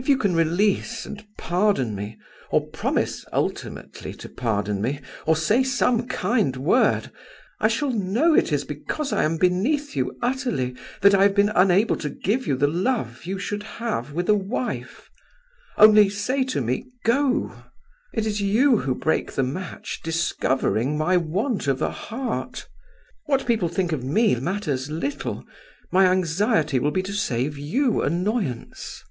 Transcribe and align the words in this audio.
If 0.00 0.08
you 0.08 0.16
can 0.16 0.36
release 0.36 1.04
and 1.06 1.26
pardon 1.36 1.96
me, 1.96 2.20
or 2.52 2.68
promise 2.68 3.24
ultimately 3.32 4.14
to 4.14 4.28
pardon 4.28 4.80
me, 4.80 5.00
or 5.26 5.34
say 5.34 5.64
some 5.64 6.06
kind 6.06 6.56
word, 6.56 7.10
I 7.58 7.66
shall 7.66 7.90
know 7.90 8.32
it 8.32 8.52
is 8.52 8.62
because 8.62 9.12
I 9.12 9.24
am 9.24 9.38
beneath 9.38 9.96
you 9.96 10.16
utterly 10.22 10.76
that 11.00 11.14
I 11.16 11.24
have 11.24 11.34
been 11.34 11.48
unable 11.48 11.96
to 11.96 12.10
give 12.10 12.46
you 12.46 12.54
the 12.56 12.68
love 12.68 13.24
you 13.26 13.40
should 13.40 13.64
have 13.82 14.12
with 14.12 14.28
a 14.28 14.36
wife. 14.36 15.10
Only 15.76 16.08
say 16.08 16.44
to 16.44 16.60
me, 16.60 16.84
go! 17.04 17.64
It 18.12 18.24
is 18.24 18.40
you 18.40 18.76
who 18.78 18.94
break 18.94 19.32
the 19.32 19.42
match, 19.42 19.98
discovering 20.04 20.96
my 20.96 21.16
want 21.16 21.66
of 21.66 21.82
a 21.82 21.90
heart. 21.90 22.68
What 23.26 23.46
people 23.48 23.68
think 23.68 23.90
of 23.90 24.04
me 24.04 24.36
matters 24.36 24.88
little. 24.92 25.44
My 25.90 26.04
anxiety 26.06 26.78
will 26.78 26.92
be 26.92 27.02
to 27.02 27.12
save 27.12 27.58
you 27.58 28.00
annoyance." 28.02 29.02